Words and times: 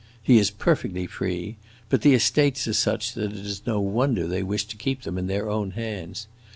He 0.23 0.39
is 0.39 0.49
perfectly 0.49 1.05
free; 1.05 1.57
but 1.89 2.01
the 2.01 2.15
estates 2.15 2.67
are 2.67 2.73
such 2.73 3.13
that 3.13 3.33
it 3.33 3.45
is 3.45 3.67
no 3.67 3.79
wonder 3.79 4.25
they 4.25 4.41
wish 4.41 4.65
to 4.65 4.75
keep 4.75 5.03
them 5.03 5.15
in 5.19 5.27
their 5.27 5.47
own 5.47 5.73
hands. 5.77 6.25